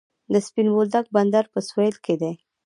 [0.31, 2.33] د سپین بولدک بندر په سویل کې دی